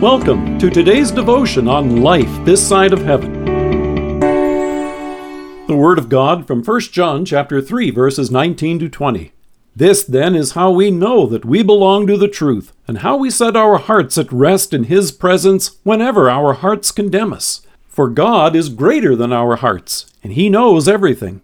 Welcome 0.00 0.58
to 0.60 0.70
today's 0.70 1.10
devotion 1.10 1.68
on 1.68 2.00
life 2.00 2.42
this 2.46 2.66
side 2.66 2.94
of 2.94 3.02
heaven. 3.02 3.44
The 5.66 5.76
word 5.76 5.98
of 5.98 6.08
God 6.08 6.46
from 6.46 6.64
1 6.64 6.80
John 6.80 7.26
chapter 7.26 7.60
3 7.60 7.90
verses 7.90 8.30
19 8.30 8.78
to 8.78 8.88
20. 8.88 9.32
This 9.76 10.02
then 10.02 10.34
is 10.34 10.52
how 10.52 10.70
we 10.70 10.90
know 10.90 11.26
that 11.26 11.44
we 11.44 11.62
belong 11.62 12.06
to 12.06 12.16
the 12.16 12.28
truth 12.28 12.72
and 12.88 13.00
how 13.00 13.18
we 13.18 13.28
set 13.28 13.54
our 13.56 13.76
hearts 13.76 14.16
at 14.16 14.32
rest 14.32 14.72
in 14.72 14.84
his 14.84 15.12
presence 15.12 15.76
whenever 15.82 16.30
our 16.30 16.54
hearts 16.54 16.92
condemn 16.92 17.34
us. 17.34 17.60
For 17.86 18.08
God 18.08 18.56
is 18.56 18.70
greater 18.70 19.14
than 19.14 19.34
our 19.34 19.56
hearts, 19.56 20.10
and 20.24 20.32
he 20.32 20.48
knows 20.48 20.88
everything. 20.88 21.42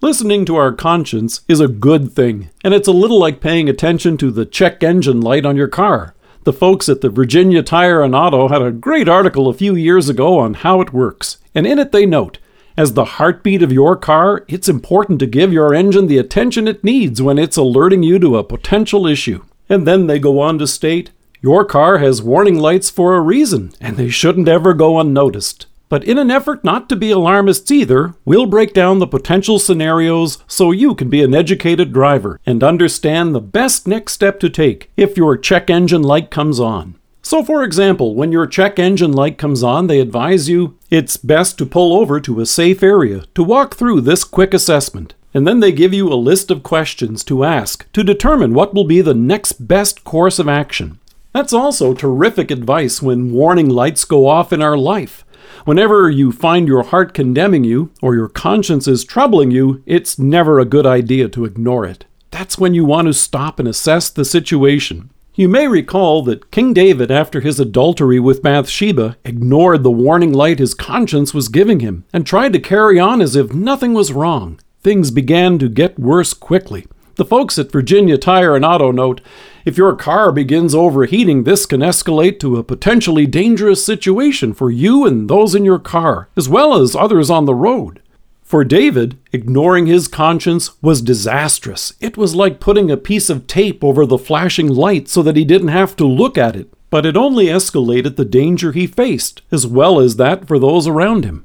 Listening 0.00 0.44
to 0.46 0.56
our 0.56 0.72
conscience 0.72 1.42
is 1.46 1.60
a 1.60 1.68
good 1.68 2.10
thing, 2.12 2.50
and 2.64 2.74
it's 2.74 2.88
a 2.88 2.92
little 2.92 3.20
like 3.20 3.40
paying 3.40 3.68
attention 3.68 4.16
to 4.16 4.32
the 4.32 4.44
check 4.44 4.82
engine 4.82 5.20
light 5.20 5.46
on 5.46 5.56
your 5.56 5.68
car. 5.68 6.16
The 6.44 6.52
folks 6.52 6.88
at 6.88 7.00
the 7.00 7.08
Virginia 7.08 7.62
Tire 7.62 8.02
and 8.02 8.14
Auto 8.14 8.48
had 8.48 8.62
a 8.62 8.72
great 8.72 9.08
article 9.08 9.48
a 9.48 9.54
few 9.54 9.74
years 9.74 10.08
ago 10.08 10.38
on 10.38 10.54
how 10.54 10.80
it 10.80 10.92
works, 10.92 11.38
and 11.54 11.66
in 11.66 11.78
it 11.78 11.92
they 11.92 12.06
note 12.06 12.38
as 12.76 12.94
the 12.94 13.04
heartbeat 13.04 13.62
of 13.62 13.72
your 13.72 13.96
car, 13.96 14.44
it's 14.48 14.68
important 14.68 15.18
to 15.18 15.26
give 15.26 15.52
your 15.52 15.74
engine 15.74 16.06
the 16.06 16.18
attention 16.18 16.66
it 16.66 16.82
needs 16.82 17.20
when 17.20 17.38
it's 17.38 17.56
alerting 17.56 18.02
you 18.02 18.18
to 18.18 18.38
a 18.38 18.44
potential 18.44 19.06
issue. 19.06 19.44
And 19.68 19.86
then 19.86 20.06
they 20.06 20.18
go 20.18 20.40
on 20.40 20.58
to 20.58 20.66
state 20.66 21.10
your 21.40 21.64
car 21.64 21.98
has 21.98 22.22
warning 22.22 22.56
lights 22.56 22.88
for 22.88 23.16
a 23.16 23.20
reason, 23.20 23.72
and 23.80 23.96
they 23.96 24.08
shouldn't 24.08 24.48
ever 24.48 24.74
go 24.74 25.00
unnoticed. 25.00 25.66
But 25.92 26.04
in 26.04 26.16
an 26.16 26.30
effort 26.30 26.64
not 26.64 26.88
to 26.88 26.96
be 26.96 27.10
alarmists 27.10 27.70
either, 27.70 28.14
we'll 28.24 28.46
break 28.46 28.72
down 28.72 28.98
the 28.98 29.06
potential 29.06 29.58
scenarios 29.58 30.38
so 30.46 30.70
you 30.70 30.94
can 30.94 31.10
be 31.10 31.22
an 31.22 31.34
educated 31.34 31.92
driver 31.92 32.40
and 32.46 32.64
understand 32.64 33.34
the 33.34 33.42
best 33.42 33.86
next 33.86 34.14
step 34.14 34.40
to 34.40 34.48
take 34.48 34.90
if 34.96 35.18
your 35.18 35.36
check 35.36 35.68
engine 35.68 36.02
light 36.02 36.30
comes 36.30 36.58
on. 36.58 36.94
So, 37.20 37.44
for 37.44 37.62
example, 37.62 38.14
when 38.14 38.32
your 38.32 38.46
check 38.46 38.78
engine 38.78 39.12
light 39.12 39.36
comes 39.36 39.62
on, 39.62 39.86
they 39.86 40.00
advise 40.00 40.48
you 40.48 40.78
it's 40.88 41.18
best 41.18 41.58
to 41.58 41.66
pull 41.66 41.94
over 41.94 42.20
to 42.20 42.40
a 42.40 42.46
safe 42.46 42.82
area 42.82 43.24
to 43.34 43.44
walk 43.44 43.74
through 43.74 44.00
this 44.00 44.24
quick 44.24 44.54
assessment. 44.54 45.12
And 45.34 45.46
then 45.46 45.60
they 45.60 45.72
give 45.72 45.92
you 45.92 46.10
a 46.10 46.14
list 46.14 46.50
of 46.50 46.62
questions 46.62 47.22
to 47.24 47.44
ask 47.44 47.86
to 47.92 48.02
determine 48.02 48.54
what 48.54 48.72
will 48.72 48.84
be 48.84 49.02
the 49.02 49.12
next 49.12 49.68
best 49.68 50.04
course 50.04 50.38
of 50.38 50.48
action. 50.48 51.00
That's 51.34 51.52
also 51.52 51.92
terrific 51.92 52.50
advice 52.50 53.02
when 53.02 53.32
warning 53.32 53.68
lights 53.68 54.06
go 54.06 54.26
off 54.26 54.54
in 54.54 54.62
our 54.62 54.78
life. 54.78 55.26
Whenever 55.64 56.10
you 56.10 56.32
find 56.32 56.66
your 56.66 56.82
heart 56.82 57.14
condemning 57.14 57.64
you 57.64 57.90
or 58.00 58.14
your 58.14 58.28
conscience 58.28 58.88
is 58.88 59.04
troubling 59.04 59.50
you, 59.50 59.82
it's 59.86 60.18
never 60.18 60.58
a 60.58 60.64
good 60.64 60.86
idea 60.86 61.28
to 61.28 61.44
ignore 61.44 61.84
it. 61.84 62.04
That's 62.30 62.58
when 62.58 62.74
you 62.74 62.84
want 62.84 63.06
to 63.06 63.14
stop 63.14 63.58
and 63.58 63.68
assess 63.68 64.10
the 64.10 64.24
situation. 64.24 65.10
You 65.34 65.48
may 65.48 65.66
recall 65.66 66.22
that 66.24 66.50
King 66.50 66.74
David, 66.74 67.10
after 67.10 67.40
his 67.40 67.58
adultery 67.58 68.20
with 68.20 68.42
Bathsheba, 68.42 69.16
ignored 69.24 69.82
the 69.82 69.90
warning 69.90 70.32
light 70.32 70.58
his 70.58 70.74
conscience 70.74 71.32
was 71.32 71.48
giving 71.48 71.80
him 71.80 72.04
and 72.12 72.26
tried 72.26 72.52
to 72.52 72.58
carry 72.58 72.98
on 72.98 73.22
as 73.22 73.34
if 73.34 73.54
nothing 73.54 73.94
was 73.94 74.12
wrong. 74.12 74.60
Things 74.82 75.10
began 75.10 75.58
to 75.58 75.68
get 75.68 75.98
worse 75.98 76.34
quickly. 76.34 76.86
The 77.16 77.24
folks 77.26 77.58
at 77.58 77.70
Virginia 77.70 78.16
Tire 78.16 78.56
and 78.56 78.64
Auto 78.64 78.90
note 78.90 79.20
if 79.64 79.76
your 79.76 79.94
car 79.94 80.32
begins 80.32 80.74
overheating, 80.74 81.44
this 81.44 81.66
can 81.66 81.80
escalate 81.80 82.40
to 82.40 82.56
a 82.56 82.64
potentially 82.64 83.26
dangerous 83.26 83.84
situation 83.84 84.54
for 84.54 84.70
you 84.70 85.06
and 85.06 85.28
those 85.28 85.54
in 85.54 85.64
your 85.64 85.78
car, 85.78 86.28
as 86.36 86.48
well 86.48 86.74
as 86.74 86.96
others 86.96 87.28
on 87.30 87.44
the 87.44 87.54
road. 87.54 88.00
For 88.42 88.64
David, 88.64 89.16
ignoring 89.32 89.86
his 89.86 90.08
conscience 90.08 90.82
was 90.82 91.00
disastrous. 91.00 91.92
It 92.00 92.16
was 92.16 92.34
like 92.34 92.60
putting 92.60 92.90
a 92.90 92.96
piece 92.96 93.30
of 93.30 93.46
tape 93.46 93.84
over 93.84 94.04
the 94.04 94.18
flashing 94.18 94.68
light 94.68 95.08
so 95.08 95.22
that 95.22 95.36
he 95.36 95.44
didn't 95.44 95.68
have 95.68 95.94
to 95.96 96.06
look 96.06 96.36
at 96.36 96.56
it. 96.56 96.72
But 96.90 97.06
it 97.06 97.16
only 97.16 97.46
escalated 97.46 98.16
the 98.16 98.24
danger 98.24 98.72
he 98.72 98.86
faced, 98.86 99.40
as 99.50 99.66
well 99.66 100.00
as 100.00 100.16
that 100.16 100.46
for 100.46 100.58
those 100.58 100.86
around 100.86 101.24
him. 101.24 101.44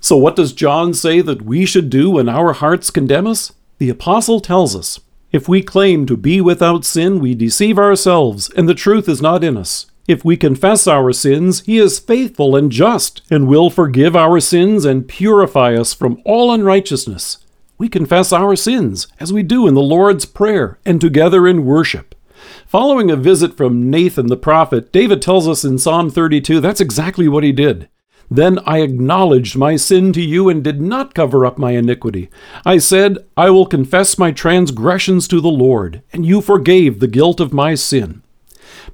So, 0.00 0.16
what 0.16 0.36
does 0.36 0.52
John 0.52 0.94
say 0.94 1.20
that 1.20 1.42
we 1.42 1.64
should 1.64 1.90
do 1.90 2.10
when 2.10 2.28
our 2.28 2.52
hearts 2.52 2.90
condemn 2.90 3.26
us? 3.26 3.52
The 3.78 3.90
Apostle 3.90 4.40
tells 4.40 4.74
us 4.74 5.00
if 5.32 5.48
we 5.48 5.60
claim 5.60 6.06
to 6.06 6.16
be 6.16 6.40
without 6.40 6.84
sin, 6.86 7.18
we 7.18 7.34
deceive 7.34 7.78
ourselves, 7.78 8.48
and 8.56 8.66
the 8.66 8.74
truth 8.74 9.06
is 9.06 9.20
not 9.20 9.44
in 9.44 9.58
us. 9.58 9.84
If 10.08 10.24
we 10.24 10.38
confess 10.38 10.86
our 10.86 11.12
sins, 11.12 11.60
he 11.60 11.76
is 11.76 11.98
faithful 11.98 12.56
and 12.56 12.72
just, 12.72 13.20
and 13.30 13.46
will 13.46 13.68
forgive 13.68 14.16
our 14.16 14.40
sins 14.40 14.86
and 14.86 15.06
purify 15.06 15.74
us 15.74 15.92
from 15.92 16.22
all 16.24 16.52
unrighteousness. 16.52 17.38
We 17.76 17.90
confess 17.90 18.32
our 18.32 18.56
sins, 18.56 19.08
as 19.20 19.30
we 19.30 19.42
do 19.42 19.66
in 19.66 19.74
the 19.74 19.82
Lord's 19.82 20.24
Prayer 20.24 20.78
and 20.86 20.98
together 20.98 21.46
in 21.46 21.66
worship. 21.66 22.14
Following 22.66 23.10
a 23.10 23.16
visit 23.16 23.58
from 23.58 23.90
Nathan 23.90 24.28
the 24.28 24.36
prophet, 24.38 24.90
David 24.90 25.20
tells 25.20 25.46
us 25.46 25.64
in 25.64 25.76
Psalm 25.76 26.08
32 26.08 26.60
that's 26.60 26.80
exactly 26.80 27.28
what 27.28 27.44
he 27.44 27.52
did. 27.52 27.88
Then 28.30 28.58
I 28.66 28.78
acknowledged 28.80 29.56
my 29.56 29.76
sin 29.76 30.12
to 30.14 30.22
you 30.22 30.48
and 30.48 30.64
did 30.64 30.80
not 30.80 31.14
cover 31.14 31.46
up 31.46 31.58
my 31.58 31.72
iniquity. 31.72 32.28
I 32.64 32.78
said, 32.78 33.18
I 33.36 33.50
will 33.50 33.66
confess 33.66 34.18
my 34.18 34.32
transgressions 34.32 35.28
to 35.28 35.40
the 35.40 35.48
Lord, 35.48 36.02
and 36.12 36.26
you 36.26 36.40
forgave 36.40 36.98
the 36.98 37.06
guilt 37.06 37.40
of 37.40 37.52
my 37.52 37.74
sin. 37.74 38.22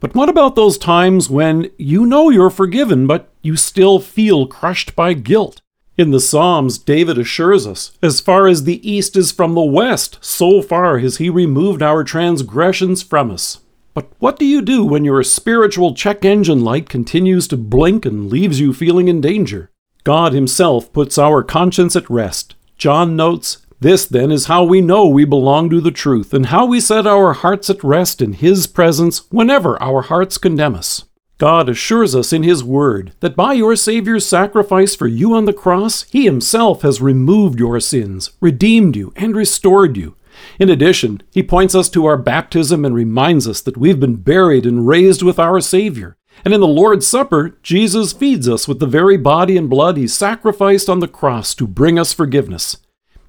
But 0.00 0.15
what 0.15 0.28
about 0.28 0.56
those 0.56 0.78
times 0.78 1.31
when 1.31 1.71
you 1.78 2.04
know 2.04 2.28
you're 2.28 2.50
forgiven, 2.50 3.06
but 3.06 3.32
you 3.42 3.56
still 3.56 3.98
feel 3.98 4.47
crushed 4.47 4.94
by 4.94 5.15
guilt? 5.15 5.62
In 5.97 6.10
the 6.10 6.21
Psalms, 6.21 6.78
David 6.78 7.19
assures 7.19 7.66
us, 7.66 7.92
As 8.03 8.21
far 8.21 8.47
as 8.47 8.65
the 8.65 8.88
east 8.88 9.16
is 9.16 9.31
from 9.31 9.54
the 9.54 9.62
west, 9.62 10.19
so 10.21 10.62
far 10.62 10.98
has 10.98 11.19
he 11.19 11.28
removed 11.28 11.82
our 11.82 12.03
transgressions 12.03 13.03
from 13.03 13.31
us. 13.31 13.60
But 13.94 14.10
what 14.19 14.38
do 14.38 14.47
you 14.47 14.62
do 14.62 14.84
when 14.84 15.04
your 15.04 15.22
spiritual 15.22 15.94
check 15.94 16.25
engine 16.25 16.64
light 16.64 16.88
continues 16.88 17.47
to 17.48 17.56
blink 17.56 18.06
and 18.06 18.30
leaves 18.30 18.58
you 18.58 18.72
feeling 18.72 19.08
in 19.08 19.20
danger? 19.20 19.70
God 20.04 20.32
Himself 20.32 20.92
puts 20.92 21.19
our 21.19 21.42
conscience 21.42 21.94
at 21.94 22.08
rest. 22.08 22.54
John 22.78 23.16
notes, 23.16 23.58
This 23.80 24.06
then 24.06 24.32
is 24.32 24.47
how 24.47 24.64
we 24.64 24.80
know 24.80 25.06
we 25.06 25.25
belong 25.25 25.69
to 25.70 25.80
the 25.80 25.91
truth, 25.91 26.32
and 26.32 26.47
how 26.47 26.64
we 26.64 26.80
set 26.80 27.06
our 27.06 27.34
hearts 27.34 27.69
at 27.69 27.84
rest 27.84 28.22
in 28.22 28.32
His 28.32 28.66
presence 28.66 29.30
whenever 29.30 29.80
our 29.82 30.03
hearts 30.03 30.38
condemn 30.38 30.74
us. 30.74 31.04
God 31.36 31.69
assures 31.69 32.14
us 32.14 32.32
in 32.32 32.44
His 32.44 32.64
Word 32.64 33.12
that 33.20 33.36
by 33.36 33.53
your 33.53 33.76
Savior's 33.76 34.24
sacrifice 34.24 34.94
for 34.94 35.06
you 35.06 35.34
on 35.34 35.44
the 35.44 35.53
cross, 35.53 36.04
He 36.04 36.24
Himself 36.24 36.82
has 36.82 37.03
removed 37.03 37.59
your 37.59 37.78
sins, 37.78 38.30
redeemed 38.41 38.97
you, 38.97 39.12
and 39.16 39.36
restored 39.36 39.97
you. 39.97 40.16
In 40.59 40.69
addition, 40.69 41.22
he 41.31 41.43
points 41.43 41.75
us 41.75 41.88
to 41.91 42.06
our 42.06 42.16
baptism 42.16 42.84
and 42.84 42.94
reminds 42.94 43.47
us 43.48 43.60
that 43.62 43.76
we've 43.76 44.00
been 44.00 44.16
buried 44.16 44.66
and 44.66 44.87
raised 44.87 45.22
with 45.22 45.38
our 45.38 45.60
Savior. 45.60 46.16
And 46.44 46.54
in 46.54 46.60
the 46.60 46.66
Lord's 46.66 47.06
Supper, 47.06 47.59
Jesus 47.62 48.12
feeds 48.12 48.48
us 48.48 48.66
with 48.66 48.78
the 48.78 48.87
very 48.87 49.16
body 49.16 49.56
and 49.56 49.69
blood 49.69 49.97
he 49.97 50.09
sacrificed 50.09 50.88
on 50.88 51.00
the 51.00 51.09
cross 51.09 51.54
to 51.54 51.66
bring 51.66 51.98
us 51.98 52.12
forgiveness. 52.12 52.78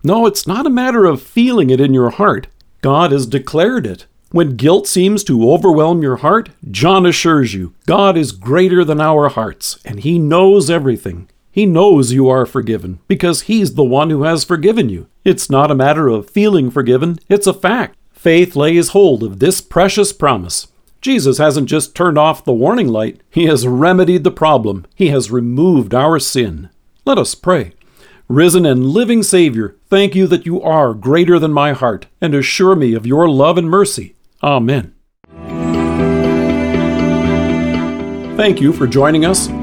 No, 0.04 0.26
it's 0.26 0.48
not 0.48 0.66
a 0.66 0.72
matter 0.72 1.06
of 1.06 1.22
feeling 1.22 1.70
it 1.70 1.80
in 1.80 1.94
your 1.94 2.10
heart. 2.10 2.48
God 2.82 3.12
has 3.12 3.26
declared 3.26 3.86
it. 3.86 4.06
When 4.32 4.56
guilt 4.56 4.88
seems 4.88 5.24
to 5.26 5.52
overwhelm 5.52 6.02
your 6.02 6.18
heart, 6.18 6.50
John 6.72 7.06
assures 7.06 7.54
you 7.54 7.76
God 7.86 8.18
is 8.18 8.32
greater 8.32 8.84
than 8.84 9.00
our 9.00 9.30
hearts, 9.30 9.80
and 9.86 10.00
He 10.00 10.18
knows 10.18 10.70
everything. 10.70 11.30
He 11.54 11.68
knows 11.68 12.12
you 12.12 12.30
are 12.30 12.48
forgiven 12.48 12.98
because 13.08 13.42
He's 13.44 13.76
the 13.76 13.84
one 13.84 14.10
who 14.10 14.24
has 14.24 14.44
forgiven 14.44 14.90
you. 14.90 15.08
It's 15.24 15.52
not 15.52 15.70
a 15.70 15.76
matter 15.76 16.08
of 16.08 16.28
feeling 16.28 16.72
forgiven, 16.72 17.20
it's 17.30 17.46
a 17.46 17.54
fact. 17.54 17.96
Faith 18.12 18.56
lays 18.56 18.90
hold 18.90 19.22
of 19.22 19.38
this 19.38 19.62
precious 19.62 20.12
promise. 20.12 20.68
Jesus 21.00 21.38
hasn't 21.38 21.70
just 21.70 21.94
turned 21.94 22.18
off 22.18 22.44
the 22.44 22.52
warning 22.52 22.88
light, 22.88 23.22
He 23.30 23.46
has 23.46 23.68
remedied 23.68 24.24
the 24.24 24.32
problem. 24.32 24.88
He 24.96 25.10
has 25.10 25.30
removed 25.30 25.94
our 25.94 26.18
sin. 26.18 26.72
Let 27.06 27.20
us 27.20 27.36
pray. 27.36 27.74
Risen 28.28 28.66
and 28.66 28.88
living 28.88 29.22
Savior, 29.22 29.76
thank 29.90 30.16
you 30.16 30.26
that 30.28 30.48
you 30.48 30.60
are 30.60 30.96
greater 30.96 31.38
than 31.38 31.54
my 31.54 31.74
heart, 31.74 32.08
and 32.20 32.34
assure 32.34 32.76
me 32.76 32.96
of 32.96 33.06
your 33.06 33.30
love 33.30 33.60
and 33.60 33.70
mercy. 33.70 34.16
Amen. 34.42 34.96
Thank 38.38 38.60
you 38.60 38.74
for 38.74 38.88
joining 38.88 39.24
us. 39.24 39.50